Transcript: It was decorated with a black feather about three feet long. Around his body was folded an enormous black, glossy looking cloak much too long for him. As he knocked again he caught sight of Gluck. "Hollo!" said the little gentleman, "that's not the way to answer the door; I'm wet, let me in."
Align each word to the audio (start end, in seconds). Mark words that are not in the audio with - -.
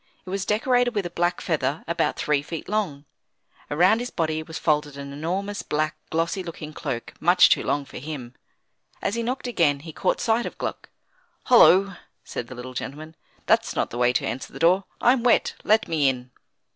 It 0.25 0.31
was 0.31 0.47
decorated 0.47 0.95
with 0.95 1.05
a 1.05 1.11
black 1.11 1.41
feather 1.41 1.83
about 1.87 2.17
three 2.17 2.41
feet 2.41 2.67
long. 2.67 3.05
Around 3.69 3.99
his 3.99 4.09
body 4.09 4.41
was 4.41 4.57
folded 4.57 4.97
an 4.97 5.13
enormous 5.13 5.61
black, 5.61 5.95
glossy 6.09 6.41
looking 6.41 6.73
cloak 6.73 7.13
much 7.19 7.49
too 7.49 7.61
long 7.61 7.85
for 7.85 7.99
him. 7.99 8.33
As 8.99 9.13
he 9.13 9.21
knocked 9.21 9.45
again 9.45 9.81
he 9.81 9.93
caught 9.93 10.19
sight 10.19 10.47
of 10.47 10.57
Gluck. 10.57 10.89
"Hollo!" 11.43 11.97
said 12.23 12.47
the 12.47 12.55
little 12.55 12.73
gentleman, 12.73 13.15
"that's 13.45 13.75
not 13.75 13.91
the 13.91 13.97
way 13.99 14.11
to 14.13 14.25
answer 14.25 14.51
the 14.51 14.57
door; 14.57 14.85
I'm 14.99 15.21
wet, 15.21 15.53
let 15.63 15.87
me 15.87 16.09
in." 16.09 16.31